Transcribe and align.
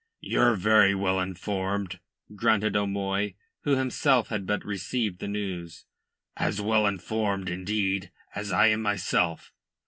"Ye're 0.19 0.55
very 0.55 0.95
well 0.95 1.19
informed," 1.19 1.99
grunted 2.33 2.75
O'Moy, 2.75 3.35
who 3.65 3.75
himself 3.75 4.29
had 4.29 4.47
but 4.47 4.65
received 4.65 5.19
the 5.19 5.27
news. 5.27 5.85
"As 6.35 6.59
well 6.59 6.87
informed, 6.87 7.51
indeed, 7.51 8.09
as 8.33 8.51
I 8.51 8.65
am 8.69 8.81
myself." 8.81 9.51